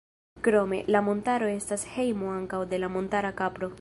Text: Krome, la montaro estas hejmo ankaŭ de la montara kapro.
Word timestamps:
Krome, 0.45 0.79
la 0.95 1.01
montaro 1.09 1.49
estas 1.57 1.85
hejmo 1.97 2.33
ankaŭ 2.39 2.63
de 2.73 2.81
la 2.85 2.91
montara 2.97 3.33
kapro. 3.43 3.69